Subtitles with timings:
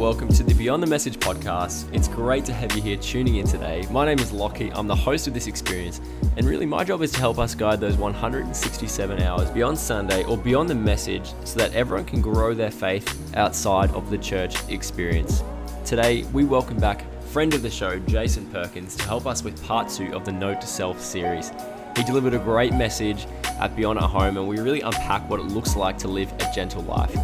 [0.00, 1.86] Welcome to the Beyond the Message podcast.
[1.94, 3.86] It's great to have you here tuning in today.
[3.90, 4.72] My name is Lockie.
[4.72, 6.00] I'm the host of this experience,
[6.38, 10.38] and really my job is to help us guide those 167 hours beyond Sunday or
[10.38, 15.44] beyond the message so that everyone can grow their faith outside of the church experience.
[15.84, 19.90] Today, we welcome back friend of the show, Jason Perkins, to help us with part
[19.90, 21.52] two of the Note to Self series.
[21.94, 25.48] He delivered a great message at Beyond at Home, and we really unpack what it
[25.48, 27.14] looks like to live a gentle life.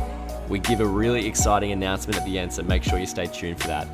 [0.48, 3.60] We give a really exciting announcement at the end, so make sure you stay tuned
[3.60, 3.88] for that.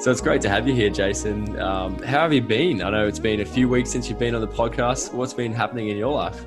[0.00, 1.58] So it's great to have you here, Jason.
[1.58, 2.82] Um, how have you been?
[2.82, 5.12] I know it's been a few weeks since you've been on the podcast.
[5.12, 6.44] What's been happening in your life?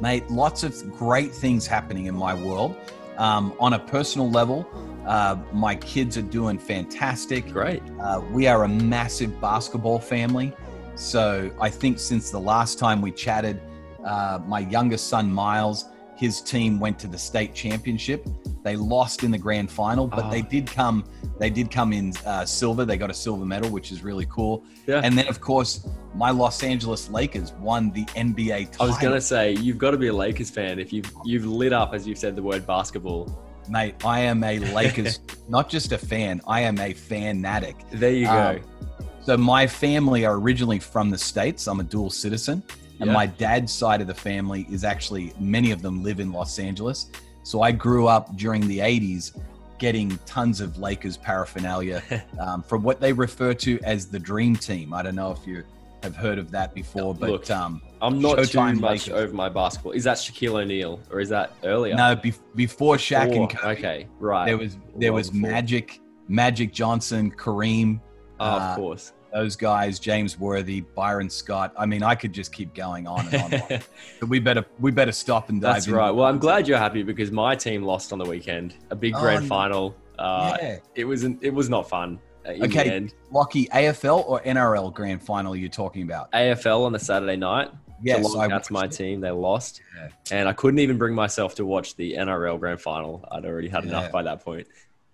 [0.00, 2.76] Mate, lots of great things happening in my world.
[3.18, 4.68] Um, on a personal level,
[5.06, 7.50] uh, my kids are doing fantastic.
[7.52, 7.82] Great.
[8.00, 10.52] Uh, we are a massive basketball family.
[10.94, 13.60] So I think since the last time we chatted,
[14.04, 15.86] uh, my youngest son, Miles,
[16.16, 18.26] his team went to the state championship.
[18.62, 20.30] They lost in the grand final, but oh.
[20.30, 21.04] they did come.
[21.38, 22.84] They did come in uh, silver.
[22.84, 24.64] They got a silver medal, which is really cool.
[24.86, 25.02] Yeah.
[25.04, 25.86] And then, of course,
[26.16, 28.86] my Los Angeles Lakers won the NBA title.
[28.86, 31.72] I was gonna say you've got to be a Lakers fan if you've you've lit
[31.72, 33.42] up as you've said the word basketball.
[33.68, 36.40] Mate, I am a Lakers, not just a fan.
[36.46, 37.76] I am a fanatic.
[37.90, 38.60] There you go.
[38.60, 41.66] Um, so my family are originally from the states.
[41.66, 42.62] I'm a dual citizen,
[43.00, 43.12] and yeah.
[43.12, 47.10] my dad's side of the family is actually many of them live in Los Angeles.
[47.42, 49.38] So I grew up during the 80s
[49.78, 52.02] getting tons of Lakers paraphernalia
[52.40, 54.94] um, from what they refer to as the Dream Team.
[54.94, 55.64] I don't know if you
[56.06, 59.22] have heard of that before, but Look, um, I'm not Showtime too much Lakers.
[59.22, 59.92] over my basketball.
[59.92, 61.94] Is that Shaquille O'Neal or is that earlier?
[61.94, 63.78] No, be- before Shaq before, and Kobe.
[63.78, 64.46] Okay, right.
[64.46, 65.50] There was there well was before.
[65.50, 68.00] Magic, Magic Johnson, Kareem.
[68.40, 69.12] Oh, uh, of course.
[69.32, 71.74] Those guys, James Worthy, Byron Scott.
[71.76, 73.80] I mean, I could just keep going on and on.
[74.20, 75.74] but we better we better stop and dive.
[75.74, 76.10] That's right.
[76.10, 78.76] Well, I'm glad you're happy because my team lost on the weekend.
[78.90, 79.96] A big oh, grand final.
[80.18, 80.78] Uh, yeah.
[80.94, 82.18] It was it was not fun.
[82.46, 86.30] Okay, Lockie, AFL or NRL grand final you're talking about?
[86.32, 87.70] AFL on the Saturday night.
[88.02, 88.92] Yes, Geelong, that's my it.
[88.92, 89.20] team.
[89.20, 90.08] They lost, yeah.
[90.30, 93.26] and I couldn't even bring myself to watch the NRL grand final.
[93.30, 93.90] I'd already had yeah.
[93.90, 94.68] enough by that point.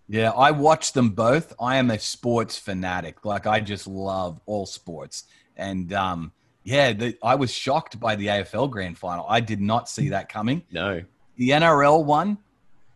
[0.09, 1.55] Yeah, I watched them both.
[1.61, 3.25] I am a sports fanatic.
[3.25, 5.25] Like I just love all sports,
[5.57, 6.33] and um,
[6.65, 9.27] yeah, the, I was shocked by the AFL grand final.
[9.29, 10.63] I did not see that coming.
[10.73, 11.03] No,
[11.37, 12.39] the NRL one,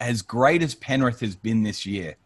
[0.01, 2.17] as great as Penrith has been this year,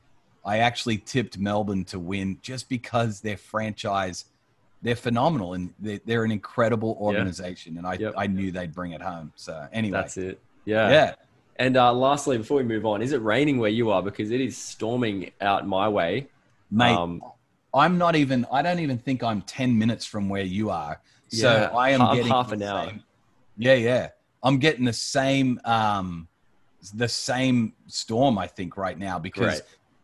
[0.45, 4.25] I actually tipped Melbourne to win just because their franchise
[4.83, 7.75] they're phenomenal and they're, they're an incredible organization.
[7.75, 7.78] Yeah.
[7.78, 8.15] And I, yep.
[8.17, 9.33] I knew they'd bring it home.
[9.37, 10.41] So anyway, that's it.
[10.65, 10.91] Yeah.
[10.91, 11.15] Yeah.
[11.56, 14.03] And uh, lastly, before we move on, is it raining where you are?
[14.03, 16.28] Because it is storming out my way.
[16.71, 17.22] Mate, um,
[17.75, 21.01] I'm not even, I don't even think I'm 10 minutes from where you are.
[21.28, 22.87] So yeah, I am getting half an hour.
[22.87, 23.03] Same,
[23.59, 23.75] yeah.
[23.75, 24.09] Yeah.
[24.43, 26.27] I'm getting the same, um,
[26.95, 29.62] the same storm, I think, right now because Great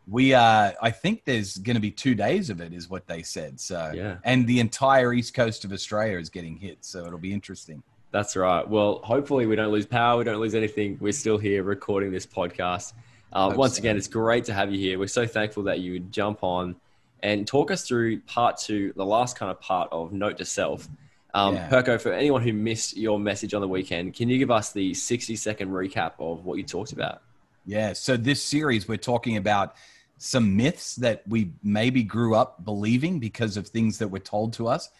[0.08, 3.22] we uh i think there's going to be two days of it is what they
[3.22, 7.18] said so yeah and the entire east coast of australia is getting hit so it'll
[7.18, 11.12] be interesting that's right well hopefully we don't lose power we don't lose anything we're
[11.12, 12.92] still here recording this podcast
[13.32, 13.80] uh, once so.
[13.80, 16.76] again it's great to have you here we're so thankful that you would jump on
[17.22, 20.88] and talk us through part two the last kind of part of note to self
[21.34, 21.68] um, yeah.
[21.68, 24.94] Perko, for anyone who missed your message on the weekend, can you give us the
[24.94, 27.20] 60 second recap of what you talked about?
[27.66, 27.92] Yeah.
[27.92, 29.74] So, this series, we're talking about
[30.18, 34.66] some myths that we maybe grew up believing because of things that were told to
[34.66, 34.90] us.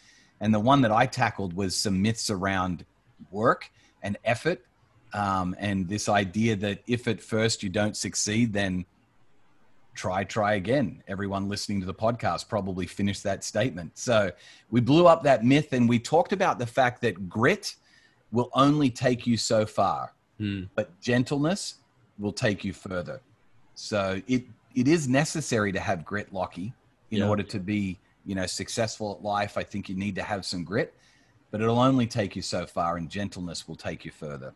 [0.41, 2.85] And the one that I tackled was some myths around
[3.31, 3.71] work
[4.03, 4.65] and effort.
[5.15, 8.85] Um, and this idea that if at first you don't succeed, then
[9.95, 11.03] try, try again.
[11.09, 13.97] Everyone listening to the podcast probably finished that statement.
[13.97, 14.31] So
[14.71, 17.75] we blew up that myth and we talked about the fact that grit
[18.31, 20.65] will only take you so far, hmm.
[20.75, 21.77] but gentleness
[22.19, 23.21] will take you further.
[23.75, 24.45] So it
[24.77, 26.73] it is necessary to have grit, Lockie,
[27.11, 27.29] in yeah.
[27.29, 29.59] order to be, you know, successful at life.
[29.59, 30.95] I think you need to have some grit,
[31.51, 34.53] but it'll only take you so far, and gentleness will take you further.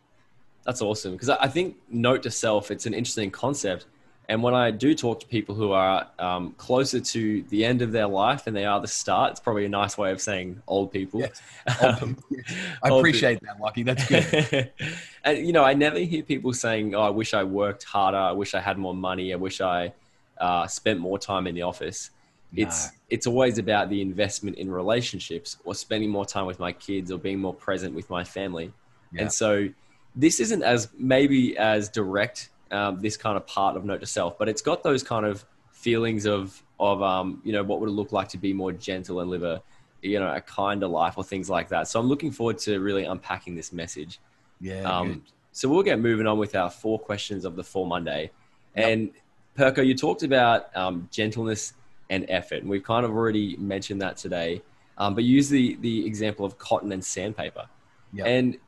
[0.64, 2.70] That's awesome because I think note to self.
[2.70, 3.86] It's an interesting concept
[4.30, 7.90] and when I do talk to people who are um, closer to the end of
[7.90, 10.92] their life than they are the start, it's probably a nice way of saying old
[10.92, 11.18] people.
[11.18, 11.42] Yes.
[11.82, 12.16] Um,
[12.84, 13.82] I appreciate that, Lucky.
[13.82, 14.70] That's good.
[15.24, 18.18] and you know, I never hear people saying, "Oh, I wish I worked harder.
[18.18, 19.32] I wish I had more money.
[19.32, 19.92] I wish I
[20.40, 22.10] uh, spent more time in the office."
[22.52, 22.62] No.
[22.64, 27.12] It's it's always about the investment in relationships, or spending more time with my kids,
[27.12, 28.72] or being more present with my family.
[29.12, 29.22] Yeah.
[29.22, 29.68] And so,
[30.16, 34.38] this isn't as maybe as direct um, this kind of part of note to self,
[34.38, 37.92] but it's got those kind of feelings of of um, you know what would it
[37.92, 39.62] look like to be more gentle and live a
[40.02, 41.88] you know a kinder life or things like that.
[41.88, 44.20] So I'm looking forward to really unpacking this message.
[44.60, 44.82] Yeah.
[44.82, 45.22] Um,
[45.52, 48.30] so we'll get moving on with our four questions of the four Monday.
[48.74, 49.10] And
[49.56, 51.74] Perko, you talked about um, gentleness
[52.08, 54.62] and effort, and we've kind of already mentioned that today.
[54.98, 57.66] Um, but use the the example of cotton and sandpaper,
[58.12, 58.26] Yep.
[58.26, 58.58] and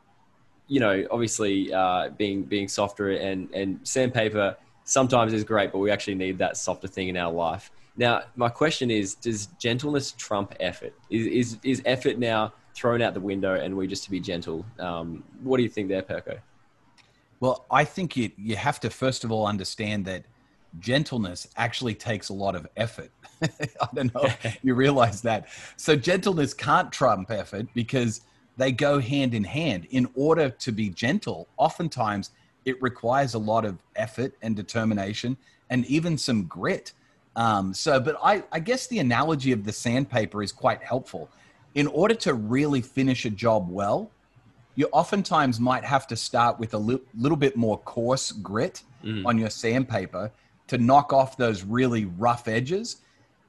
[0.68, 5.90] you know, obviously, uh, being being softer and and sandpaper sometimes is great, but we
[5.90, 7.70] actually need that softer thing in our life.
[7.96, 10.94] Now, my question is: Does gentleness trump effort?
[11.10, 14.64] Is is, is effort now thrown out the window, and we just to be gentle?
[14.78, 16.38] Um, what do you think there, Perko?
[17.40, 20.24] Well, I think you you have to first of all understand that
[20.78, 23.10] gentleness actually takes a lot of effort.
[23.42, 23.48] I
[23.94, 25.48] don't know if you realize that.
[25.76, 28.22] So gentleness can't trump effort because
[28.56, 29.86] they go hand in hand.
[29.90, 32.30] In order to be gentle, oftentimes
[32.64, 35.36] it requires a lot of effort and determination
[35.70, 36.92] and even some grit.
[37.34, 41.30] Um, so, but I, I guess the analogy of the sandpaper is quite helpful.
[41.74, 44.10] In order to really finish a job well,
[44.74, 49.26] you oftentimes might have to start with a li- little bit more coarse grit Mm.
[49.26, 50.30] on your sandpaper
[50.72, 52.96] to knock off those really rough edges.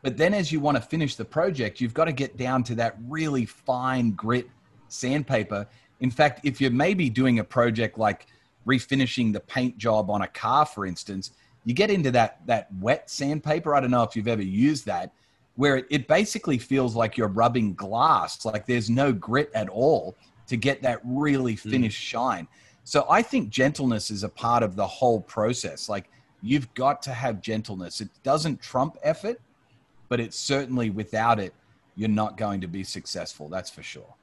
[0.01, 2.75] But then as you want to finish the project, you've got to get down to
[2.75, 4.49] that really fine grit
[4.89, 5.65] sandpaper.
[6.01, 8.27] In fact, if you're maybe doing a project like
[8.67, 11.31] refinishing the paint job on a car, for instance,
[11.63, 13.73] you get into that that wet sandpaper.
[13.73, 15.13] I don't know if you've ever used that,
[15.55, 20.17] where it, it basically feels like you're rubbing glass, like there's no grit at all
[20.47, 21.69] to get that really hmm.
[21.69, 22.49] finished shine.
[22.83, 25.87] So I think gentleness is a part of the whole process.
[25.87, 26.09] Like
[26.43, 28.01] you've got to have gentleness.
[28.01, 29.39] It doesn't trump effort,
[30.09, 31.53] but it's certainly without it,
[31.95, 33.47] you're not going to be successful.
[33.47, 34.13] That's for sure.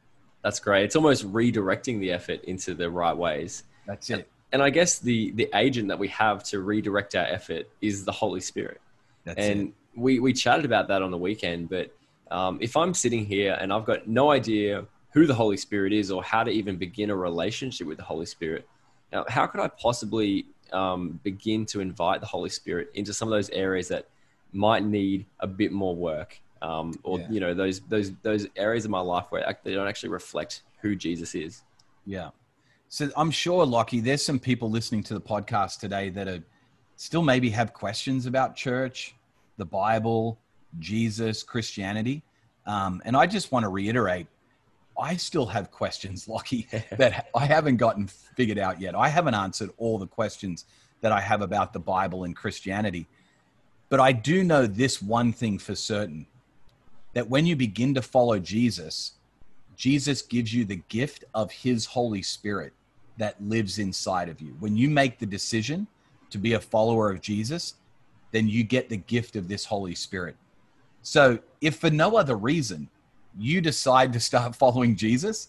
[0.43, 0.85] That's great.
[0.85, 3.65] It's almost redirecting the effort into the right ways.
[3.87, 4.29] That's it.
[4.53, 8.13] And I guess the the agent that we have to redirect our effort is the
[8.13, 8.81] Holy Spirit.
[9.25, 9.75] That's and it.
[9.97, 11.69] we we chatted about that on the weekend.
[11.69, 11.95] But
[12.31, 16.11] um, if I'm sitting here and I've got no idea who the Holy Spirit is
[16.11, 18.69] or how to even begin a relationship with the Holy Spirit,
[19.13, 23.33] now how could I possibly um, begin to invite the Holy Spirit into some of
[23.33, 24.07] those areas that
[24.53, 27.31] might need a bit more work, um, or Yeah.
[27.31, 30.97] you know those those those areas of my life where they don't actually reflect who
[30.97, 31.63] Jesus is.
[32.07, 32.31] Yeah.
[32.89, 36.43] So I'm sure, Lockie, there's some people listening to the podcast today that are
[36.97, 39.15] still maybe have questions about church,
[39.59, 40.39] the Bible,
[40.81, 42.23] Jesus, Christianity.
[42.67, 44.27] Um, and I just want to reiterate
[45.01, 48.95] I still have questions, Lockie, that I haven't gotten figured out yet.
[48.95, 50.67] I haven't answered all the questions
[51.01, 53.07] that I have about the Bible and Christianity.
[53.89, 56.27] But I do know this one thing for certain
[57.15, 59.13] that when you begin to follow Jesus,
[59.77, 62.73] Jesus gives you the gift of his Holy Spirit
[63.17, 64.55] that lives inside of you.
[64.61, 65.87] When you make the decision
[66.31, 67.75] to be a follower of Jesus,
[68.31, 70.37] then you get the gift of this Holy Spirit.
[71.03, 72.89] So, if for no other reason
[73.39, 75.49] you decide to start following Jesus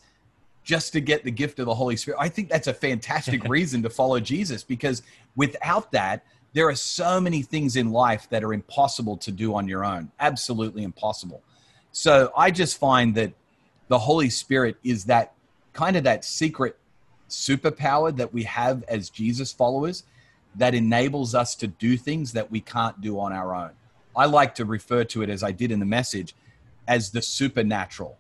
[0.64, 3.82] just to get the gift of the Holy Spirit, I think that's a fantastic reason
[3.84, 5.02] to follow Jesus because
[5.36, 6.24] without that,
[6.54, 10.12] there are so many things in life that are impossible to do on your own.
[10.20, 11.42] Absolutely impossible.
[11.94, 13.34] So, I just find that
[13.88, 15.34] the Holy Spirit is that
[15.74, 16.78] kind of that secret
[17.30, 20.04] superpower that we have as Jesus followers
[20.56, 23.72] that enables us to do things that we can't do on our own.
[24.16, 26.36] I like to refer to it as I did in the message
[26.88, 28.18] as the supernatural.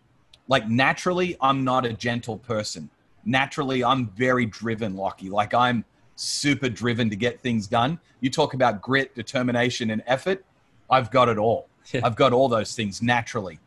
[0.47, 2.89] Like naturally, I'm not a gentle person.
[3.25, 5.29] Naturally, I'm very driven, Lockie.
[5.29, 7.99] Like I'm super driven to get things done.
[8.19, 10.43] You talk about grit, determination, and effort.
[10.89, 11.67] I've got it all.
[12.03, 13.59] I've got all those things naturally.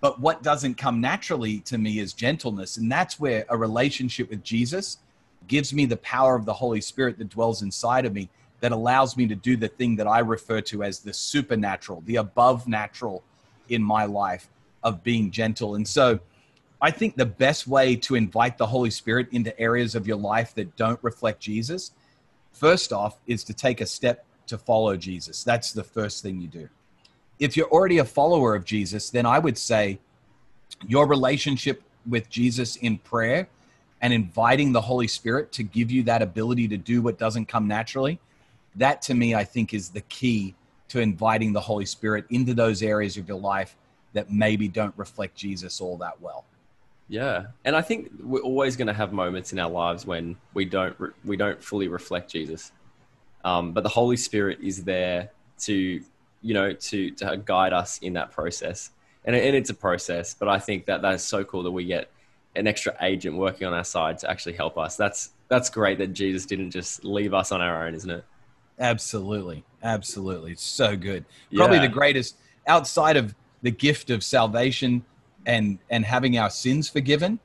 [0.00, 2.76] But what doesn't come naturally to me is gentleness.
[2.76, 4.98] And that's where a relationship with Jesus
[5.46, 8.28] gives me the power of the Holy Spirit that dwells inside of me
[8.60, 12.16] that allows me to do the thing that I refer to as the supernatural, the
[12.16, 13.22] above natural
[13.68, 14.48] in my life
[14.82, 15.74] of being gentle.
[15.74, 16.20] And so
[16.80, 20.54] I think the best way to invite the Holy Spirit into areas of your life
[20.54, 21.92] that don't reflect Jesus,
[22.52, 25.42] first off, is to take a step to follow Jesus.
[25.42, 26.68] That's the first thing you do.
[27.38, 29.98] If you're already a follower of Jesus, then I would say
[30.86, 33.48] your relationship with Jesus in prayer
[34.00, 37.66] and inviting the Holy Spirit to give you that ability to do what doesn't come
[37.66, 38.20] naturally,
[38.76, 40.54] that to me, I think is the key
[40.88, 43.76] to inviting the Holy Spirit into those areas of your life
[44.12, 46.44] that maybe don't reflect Jesus all that well.
[47.08, 50.64] Yeah, and I think we're always going to have moments in our lives when we
[50.64, 52.72] don't re- we don't fully reflect Jesus,
[53.44, 56.02] um, but the Holy Spirit is there to
[56.42, 58.90] you know to to guide us in that process,
[59.24, 60.34] and, and it's a process.
[60.34, 62.10] But I think that that is so cool that we get
[62.56, 64.96] an extra agent working on our side to actually help us.
[64.96, 68.24] That's that's great that Jesus didn't just leave us on our own, isn't it?
[68.78, 69.64] Absolutely.
[69.82, 70.52] Absolutely.
[70.52, 71.24] It's so good.
[71.54, 71.82] Probably Yeah.
[71.82, 75.04] the greatest outside of the gift of salvation
[75.46, 77.38] and and having our sins forgiven.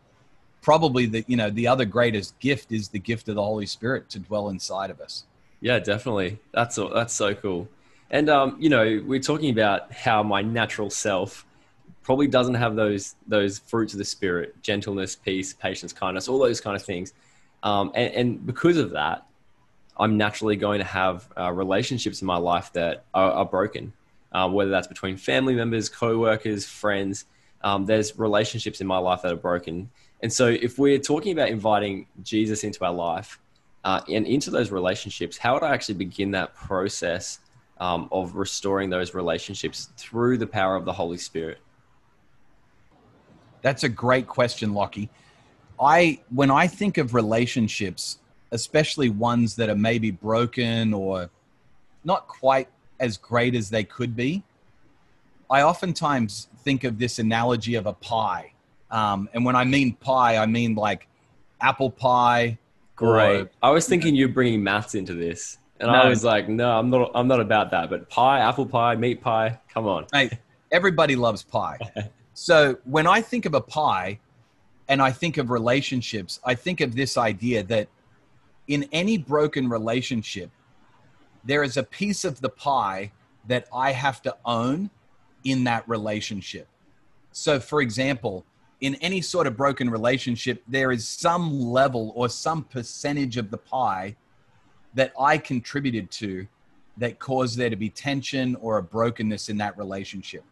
[0.62, 4.10] Probably the you know the other greatest gift is the gift of the Holy Spirit
[4.10, 5.26] to dwell inside of us.
[5.62, 6.40] Yeah, definitely.
[6.54, 7.68] That's all, that's so cool.
[8.10, 11.46] And um, you know, we're talking about how my natural self
[12.04, 16.60] probably doesn't have those those fruits of the spirit, gentleness, peace, patience, kindness, all those
[16.60, 17.14] kind of things.
[17.64, 19.26] Um, and, and because of that,
[19.98, 23.94] I'm naturally going to have uh, relationships in my life that are, are broken,
[24.32, 27.26] um, whether that's between family members, co-workers, friends.
[27.64, 29.90] Um, there's relationships in my life that are broken.
[30.22, 33.40] And so if we're talking about inviting Jesus into our life,
[33.84, 37.40] uh, and into those relationships, how would I actually begin that process
[37.80, 41.58] um, of restoring those relationships through the power of the Holy Spirit?
[43.62, 45.10] That's a great question, Lockie.
[45.80, 48.20] I when I think of relationships,
[48.52, 51.30] especially ones that are maybe broken or
[52.04, 52.68] not quite
[53.00, 54.44] as great as they could be,
[55.50, 58.54] I oftentimes think of this analogy of a pie.
[58.90, 61.08] Um, and when I mean pie, I mean like
[61.62, 62.58] apple pie.
[62.96, 63.42] Great.
[63.42, 66.90] or- I was thinking you're bringing maths into this, and I was like, no, I'm
[66.90, 67.12] not.
[67.16, 67.90] I'm not about that.
[67.90, 69.60] But pie, apple pie, meat pie.
[69.74, 70.06] Come on.
[70.14, 70.34] Mate,
[70.72, 71.78] everybody loves pie.
[72.34, 74.18] So when I think of a pie
[74.88, 77.88] and I think of relationships, I think of this idea that
[78.72, 80.50] in any broken relationship,
[81.44, 83.12] there is a piece of the pie
[83.48, 84.90] that I have to own
[85.44, 86.68] in that relationship.
[87.34, 88.46] So, for example,
[88.80, 93.58] in any sort of broken relationship, there is some level or some percentage of the
[93.58, 94.16] pie
[94.94, 96.48] that I contributed to
[96.96, 100.46] that caused there to be tension or a brokenness in that relationship.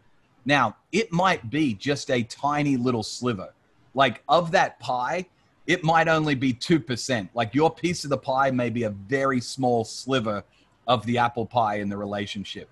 [0.43, 3.53] Now, it might be just a tiny little sliver.
[3.93, 5.27] Like of that pie,
[5.69, 7.29] it might only be 2%.
[7.35, 10.43] Like your piece of the pie may be a very small sliver
[10.87, 12.67] of the apple pie in the relationship.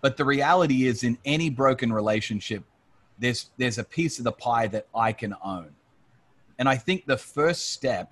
[0.00, 2.64] But the reality is, in any broken relationship,
[3.18, 5.68] there's, there's a piece of the pie that I can own.
[6.58, 8.10] And I think the first step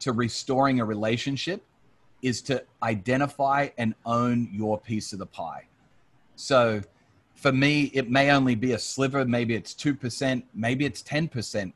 [0.00, 1.64] to restoring a relationship
[2.20, 5.66] is to identify and own your piece of the pie.
[6.34, 6.82] So
[7.34, 11.72] for me, it may only be a sliver, maybe it's 2%, maybe it's 10%.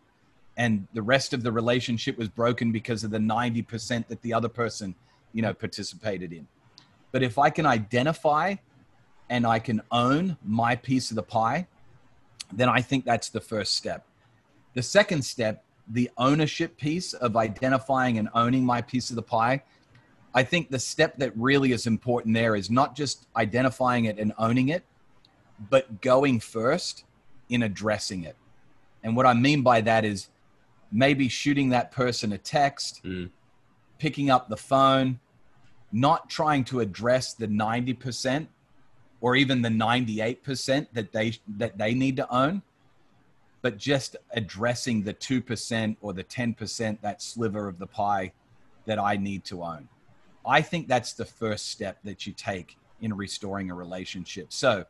[0.56, 4.48] And the rest of the relationship was broken because of the 90% that the other
[4.48, 4.94] person,
[5.32, 6.46] you know, participated in.
[7.12, 8.56] But if I can identify
[9.28, 11.66] and I can own my piece of the pie,
[12.52, 14.04] then I think that's the first step.
[14.74, 19.62] The second step, the ownership piece of identifying and owning my piece of the pie,
[20.34, 24.32] I think the step that really is important there is not just identifying it and
[24.38, 24.84] owning it,
[25.68, 27.04] but going first
[27.48, 28.36] in addressing it.
[29.02, 30.28] And what I mean by that is
[30.92, 33.30] maybe shooting that person a text, Mm.
[33.98, 35.20] picking up the phone,
[35.92, 38.48] not trying to address the 90%
[39.20, 42.62] or even the 98% that they that they need to own,
[43.62, 48.32] but just addressing the 2% or the 10% that sliver of the pie
[48.86, 49.88] that I need to own.
[50.46, 54.52] I think that's the first step that you take in restoring a relationship.
[54.52, 54.86] So,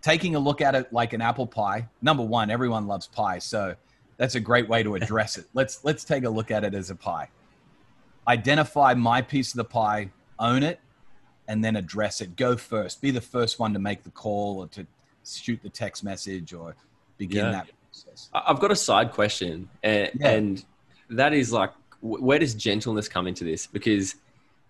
[0.00, 1.86] taking a look at it like an apple pie.
[2.00, 3.76] Number one, everyone loves pie, so
[4.20, 5.46] that's a great way to address it.
[5.54, 7.30] Let's let's take a look at it as a pie.
[8.28, 10.78] Identify my piece of the pie, own it,
[11.48, 12.36] and then address it.
[12.36, 13.00] Go first.
[13.00, 14.86] Be the first one to make the call or to
[15.24, 16.76] shoot the text message or
[17.16, 17.52] begin Yeah.
[17.52, 18.28] that process.
[18.34, 20.28] I've got a side question, and, Yeah.
[20.32, 20.64] and
[21.08, 21.72] that is like,
[22.02, 23.66] where does gentleness come into this?
[23.66, 24.16] Because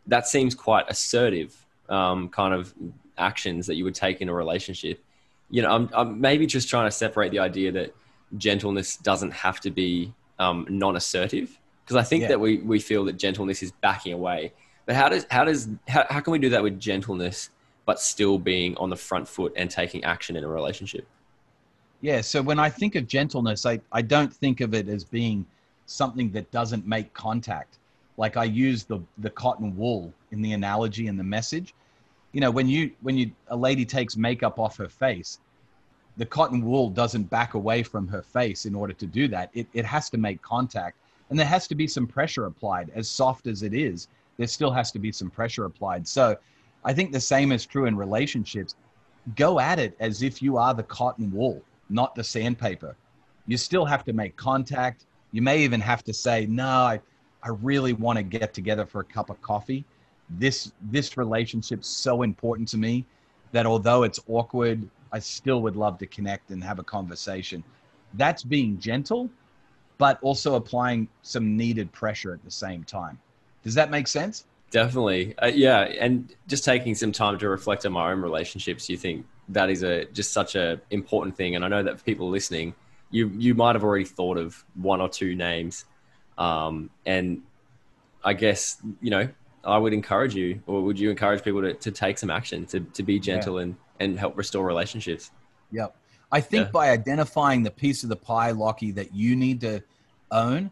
[0.06, 2.72] that seems quite assertive, um, kind of
[3.18, 5.02] actions that you would take in a relationship.
[5.50, 7.94] You know, I'm, I'm maybe just trying to separate the idea that
[8.38, 12.28] gentleness doesn't have to be um, non-assertive, because I think Yeah.
[12.28, 14.52] that we we feel that gentleness is backing away.
[14.86, 17.50] But how does how does how, how can we do that with gentleness,
[17.86, 21.06] but still being on the front foot and taking action in a relationship?
[22.00, 22.22] Yeah.
[22.22, 25.44] So when I think of gentleness, I, I don't think of it as being
[25.86, 27.78] something that doesn't make contact.
[28.16, 31.74] Like I use the, the cotton wool in the analogy and the message.
[32.32, 35.40] You know, when you when you a lady takes makeup off her face,
[36.16, 39.50] the cotton wool doesn't back away from her face in order to do that.
[39.54, 40.96] It it has to make contact.
[41.30, 42.90] And there has to be some pressure applied.
[42.94, 46.08] As soft as it is, there still has to be some pressure applied.
[46.08, 46.36] So
[46.84, 48.74] I think the same is true in relationships.
[49.36, 52.96] Go at it as if you are the cotton wool not the sandpaper.
[53.46, 55.04] You still have to make contact.
[55.32, 57.00] You may even have to say, "No, I,
[57.42, 59.84] I really want to get together for a cup of coffee.
[60.30, 63.04] This this relationship's so important to me
[63.52, 67.62] that although it's awkward, I still would love to connect and have a conversation."
[68.14, 69.30] That's being gentle,
[69.98, 73.18] but also applying some needed pressure at the same time.
[73.62, 74.46] Does that make sense?
[74.70, 78.88] Definitely, uh, yeah, and just taking some time to reflect on my own relationships.
[78.88, 82.04] You think that is a just such a important thing, and I know that for
[82.04, 82.74] people listening,
[83.10, 85.86] you you might have already thought of one or two names,
[86.38, 87.42] um, and
[88.24, 89.28] I guess you know
[89.64, 92.80] I would encourage you, or would you encourage people to, to take some action to
[92.80, 93.62] to be gentle yeah.
[93.62, 95.30] and and help restore relationships?
[95.70, 95.96] Yep,
[96.32, 96.70] I think yeah.
[96.72, 99.82] by identifying the piece of the pie, Lockie, that you need to
[100.32, 100.70] own,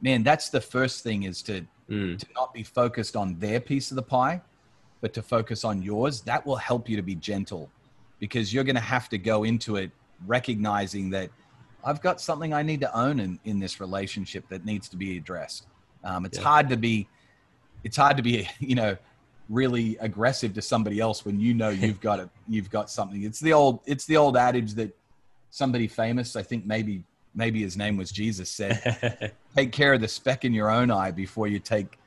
[0.00, 2.18] man, that's the first thing is to mm.
[2.18, 4.40] to not be focused on their piece of the pie,
[5.00, 6.20] but to focus on yours.
[6.22, 7.70] That will help you to be gentle
[8.18, 9.90] because you're going to have to go into it
[10.26, 11.30] recognizing that
[11.82, 15.16] I've got something I need to own in, in this relationship that needs to be
[15.16, 15.66] addressed.
[16.04, 16.44] Um, it's yeah.
[16.44, 17.08] hard to be,
[17.84, 18.96] it's hard to be, you know,
[19.50, 23.24] really aggressive to somebody else when you know you've got it, you've got something.
[23.24, 24.96] It's the old, it's the old adage that
[25.50, 27.02] somebody famous, I think maybe
[27.34, 31.10] maybe his name was Jesus, said, "Take care of the speck in your own eye
[31.10, 31.98] before you take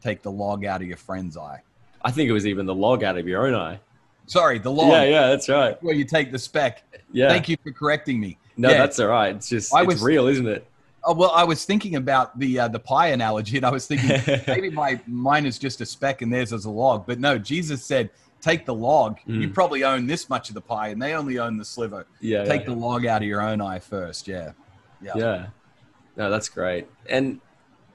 [0.00, 1.60] take the log out of your friend's eye."
[2.04, 3.80] I think it was even the log out of your own eye.
[4.26, 4.92] Sorry, the log.
[4.92, 5.80] Yeah, yeah, that's right.
[5.82, 6.82] Where you take the speck.
[7.12, 7.28] Yeah.
[7.28, 8.38] Thank you for correcting me.
[8.56, 8.78] No, yeah.
[8.78, 9.34] that's all right.
[9.34, 10.66] It's just I it's was, real, isn't it?
[11.04, 14.20] Oh well, I was thinking about the uh, the pie analogy, and I was thinking
[14.46, 17.06] maybe my mine is just a speck and theirs is a log.
[17.06, 19.18] But no, Jesus said, "Take the log.
[19.28, 19.40] Mm.
[19.42, 22.06] You probably own this much of the pie, and they only own the sliver.
[22.20, 22.66] Yeah, take yeah.
[22.66, 24.28] the log out of your own eye first.
[24.28, 24.52] Yeah."
[25.02, 25.12] Yeah.
[25.16, 25.46] Yeah.
[26.16, 26.86] No, that's great.
[27.08, 27.40] And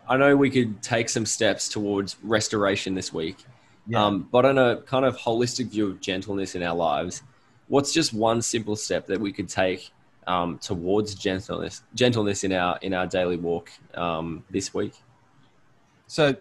[0.08, 3.38] I know we could take some steps towards restoration this week.
[3.88, 4.06] Yeah.
[4.06, 7.24] Um, but on a kind of holistic view of gentleness in our lives,
[7.68, 9.92] what's just one simple step that we could take
[10.28, 14.94] um, towards gentleness, gentleness in our in our daily walk um, this week?
[16.08, 16.36] So,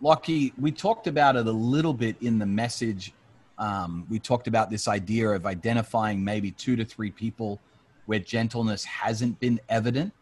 [0.00, 3.12] Lockie, we talked about it a little bit in the message.
[3.58, 7.58] Um, we talked about this idea of identifying maybe two to three people
[8.04, 10.12] where gentleness hasn't been evident.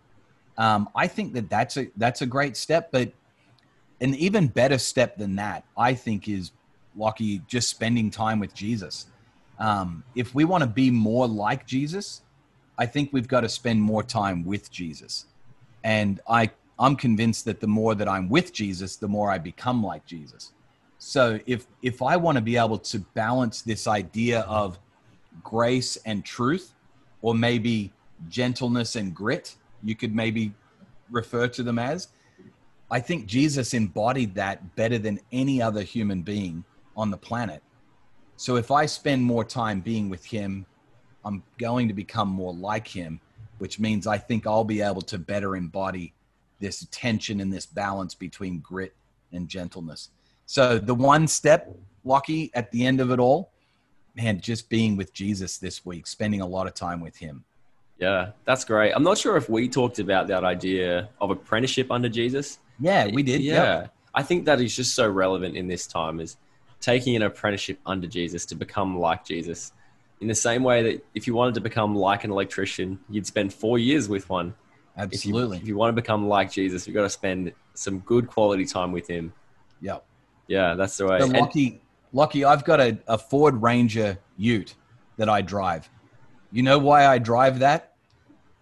[0.56, 3.12] Um, I think that that's a that's a great step, but
[4.00, 6.52] an even better step than that, I think, is
[6.96, 9.06] Lockie just spending time with Jesus.
[9.58, 12.22] Um, if we want to be more like Jesus,
[12.78, 15.26] I think we've got to spend more time with Jesus.
[15.82, 19.82] And I I'm convinced that the more that I'm with Jesus, the more I become
[19.82, 20.52] like Jesus.
[20.98, 24.78] So if if I want to be able to balance this idea of
[25.42, 26.74] grace and truth,
[27.22, 27.92] or maybe
[28.28, 30.52] gentleness and grit, you could maybe
[31.10, 32.08] refer to them as.
[32.90, 36.64] I think Jesus embodied that better than any other human being
[36.96, 37.62] on the planet.
[38.36, 40.66] So if I spend more time being with him,
[41.24, 43.20] I'm going to become more like him,
[43.58, 46.12] which means I think I'll be able to better embody
[46.60, 48.94] this tension and this balance between grit
[49.32, 50.10] and gentleness.
[50.46, 53.50] So the one step, Lockie, at the end of it all,
[54.14, 57.44] man, just being with Jesus this week, spending a lot of time with him.
[57.98, 58.92] Yeah, that's great.
[58.92, 62.58] I'm not sure if we talked about that idea of apprenticeship under Jesus.
[62.78, 63.40] Yeah, we did.
[63.40, 63.52] Yeah.
[63.54, 63.94] Yep.
[64.14, 66.36] I think that is just so relevant in this time is
[66.80, 69.72] taking an apprenticeship under Jesus to become like Jesus.
[70.20, 73.52] In the same way that if you wanted to become like an electrician, you'd spend
[73.52, 74.54] four years with one.
[74.96, 75.56] Absolutely.
[75.56, 78.28] If you, if you want to become like Jesus, you've got to spend some good
[78.28, 79.32] quality time with him.
[79.80, 80.04] Yep.
[80.46, 81.20] Yeah, that's the way.
[81.20, 81.80] So Lockie,
[82.12, 84.74] Lockie, I've got a, a Ford Ranger Ute
[85.16, 85.88] that I drive.
[86.52, 87.94] You know why I drive that?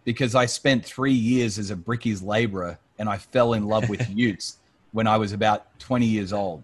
[0.05, 4.09] Because I spent three years as a brickies laborer and I fell in love with
[4.17, 4.59] utes
[4.93, 6.63] when I was about 20 years old.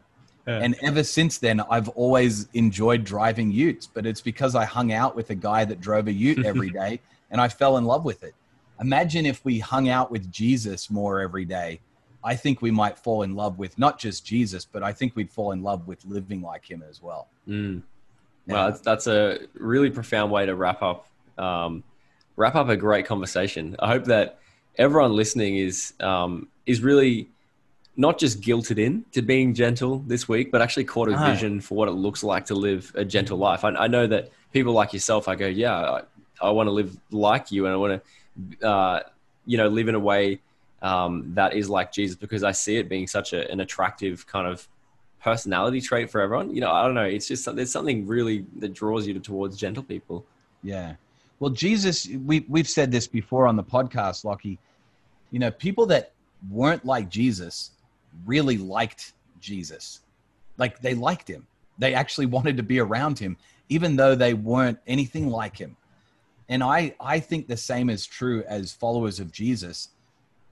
[0.48, 0.61] Yeah.
[0.62, 5.14] And ever since then, I've always enjoyed driving utes, but it's because I hung out
[5.14, 8.24] with a guy that drove a ute every day and I fell in love with
[8.24, 8.34] it.
[8.80, 11.80] Imagine if we hung out with Jesus more every day
[12.22, 15.30] I think we might fall in love with not just Jesus, but I think we'd
[15.30, 17.28] fall in love with living like him as well.
[17.48, 17.82] Mm.
[18.46, 18.54] Yeah.
[18.54, 21.06] Well, that's, that's, a really profound way to wrap up
[21.37, 21.84] um,
[22.37, 23.76] wrap up a great conversation.
[23.78, 24.40] I hope that
[24.76, 27.28] everyone listening is um, is really
[27.98, 31.26] not just guilted in to being gentle this week, but actually caught a no.
[31.26, 33.64] vision for what it looks like to live a gentle life.
[33.64, 36.02] I, I know that people like yourself, I go, yeah, I,
[36.40, 38.00] I want to live like you, and I want
[38.61, 39.00] to, uh,
[39.46, 40.40] you know, live in a way
[40.80, 44.46] um, that is like Jesus because I see it being such a, an attractive kind
[44.46, 44.68] of
[45.20, 46.54] personality trait for everyone.
[46.54, 47.02] You know, I don't know.
[47.02, 50.24] It's just there's something really that draws you towards gentle people.
[50.62, 50.94] Yeah.
[51.40, 54.61] Well, Jesus, we we've said this before on the podcast, Lockie.
[55.32, 56.12] You know, people that
[56.48, 57.72] weren't like Jesus
[58.24, 60.00] really liked Jesus.
[60.56, 61.46] Like they liked him.
[61.78, 63.36] They actually wanted to be around him,
[63.68, 65.76] even though they weren't anything like him.
[66.48, 69.90] And I I think the same is true as followers of Jesus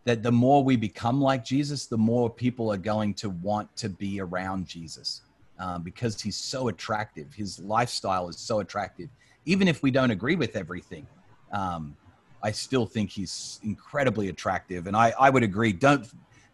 [0.07, 3.89] that the more we become like Jesus, the more people are going to want to
[3.89, 5.23] be around Jesus
[5.59, 7.35] um, because he's so attractive.
[7.35, 9.09] His lifestyle is so attractive.
[9.47, 11.09] Even if we don't agree with everything,
[11.51, 11.97] um,
[12.41, 14.87] I still think he's incredibly attractive.
[14.87, 15.73] And I, I would agree.
[15.73, 16.09] Don't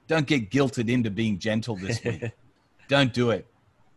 [0.08, 2.30] don't get guilted into being gentle this week.
[2.88, 3.46] don't do it.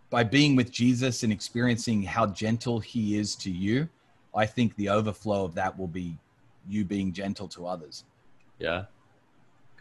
[0.10, 3.90] By being with Jesus and experiencing how gentle he is to you,
[4.34, 6.18] I think the overflow of that will be
[6.68, 8.04] you being gentle to others.
[8.60, 8.86] Yeah.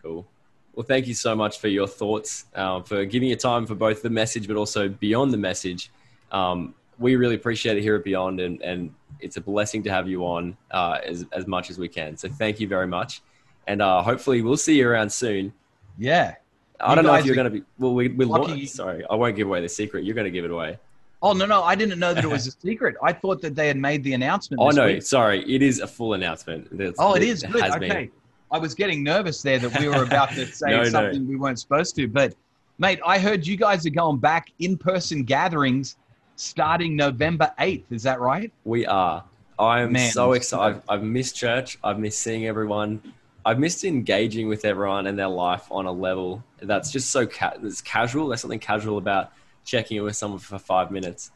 [0.03, 0.27] Cool.
[0.75, 4.03] Well, thank you so much for your thoughts, uh, for giving your time for both
[4.03, 5.91] the message, but also beyond the message.
[6.33, 10.09] Um, we really appreciate it here at Beyond, and, and it's a blessing to have
[10.09, 12.17] you on uh, as, as much as we can.
[12.17, 13.23] So thank you very much.
[13.67, 15.53] And uh, hopefully we'll see you around soon.
[15.99, 16.35] Yeah.
[16.81, 18.67] I you don't know if you're going to be, well, we, we lucky.
[18.67, 20.05] sorry, I won't give away the secret.
[20.05, 20.79] You're going to give it away.
[21.23, 21.63] Oh, no, no.
[21.63, 22.97] I didn't know that it was a secret.
[23.03, 24.61] I thought that they had made the announcement.
[24.61, 24.87] Oh, no.
[24.87, 25.03] Week.
[25.03, 25.43] Sorry.
[25.51, 26.69] It is a full announcement.
[26.79, 27.43] It's, oh, it is.
[27.43, 27.65] It Good.
[27.65, 27.89] Okay.
[27.89, 28.11] Been.
[28.51, 31.29] I was getting nervous there that we were about to say no, something no.
[31.31, 32.09] we weren't supposed to.
[32.09, 32.35] But,
[32.79, 35.97] mate, I heard you guys are going back in person gatherings
[36.37, 37.85] starting November 8th.
[37.91, 38.53] Is that right?
[38.65, 39.25] We are.
[39.59, 40.77] I'm Man, so excited.
[40.77, 41.79] I've, I've, missed church.
[41.83, 43.01] I've missed seeing everyone.
[43.47, 47.55] I've missed engaging with everyone and their life on a level that's just so ca-
[47.63, 48.29] it's casual.
[48.29, 49.33] There's something casual about
[49.65, 51.31] checking in with someone for five minutes.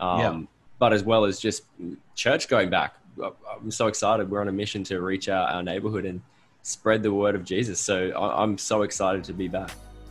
[0.00, 0.40] Um, yeah.
[0.78, 1.62] But as well as just
[2.16, 2.94] church going back.
[3.22, 4.30] I'm so excited.
[4.30, 6.20] We're on a mission to reach out our neighborhood and
[6.62, 7.78] spread the word of Jesus.
[7.78, 9.70] So I'm so excited to be back.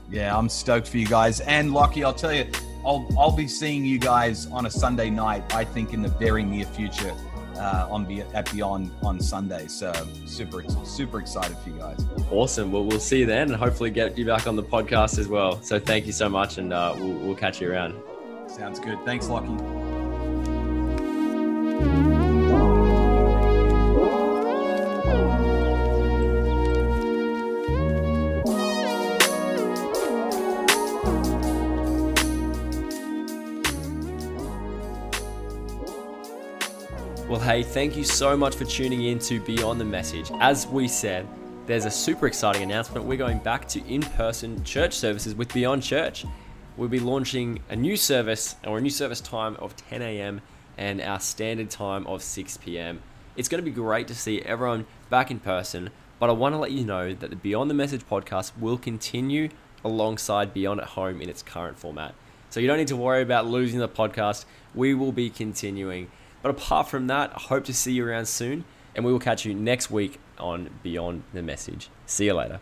[0.10, 1.40] Yeah, I'm stoked for you guys.
[1.42, 2.46] And Lockie, I'll tell you,
[2.86, 5.44] I'll I'll be seeing you guys on a Sunday night.
[5.54, 7.14] I think in the very near future,
[7.62, 9.68] uh, on Be- at Beyond on Sunday.
[9.68, 9.94] So
[10.26, 12.04] super super excited for you guys.
[12.32, 12.72] Awesome.
[12.72, 15.62] Well, we'll see you then, and hopefully get you back on the podcast as well.
[15.62, 17.94] So thank you so much, and uh, we'll we'll catch you around.
[18.48, 18.98] Sounds good.
[19.06, 19.58] Thanks, Lockie.
[37.32, 40.30] Well, hey, thank you so much for tuning in to Beyond the Message.
[40.42, 41.26] As we said,
[41.66, 43.06] there's a super exciting announcement.
[43.06, 46.26] We're going back to in person church services with Beyond Church.
[46.76, 50.42] We'll be launching a new service or a new service time of 10 a.m.
[50.78, 53.02] and our standard time of 6 p.m.
[53.38, 55.90] It's going to be great to see everyone back in person,
[56.20, 59.48] but I want to let you know that the Beyond the Message podcast will continue
[59.86, 62.14] alongside Beyond at Home in its current format.
[62.50, 64.44] So you don't need to worry about losing the podcast.
[64.76, 66.12] We will be continuing.
[66.42, 68.64] But apart from that, I hope to see you around soon,
[68.96, 71.90] and we will catch you next week on Beyond the Message.
[72.06, 72.62] See you later.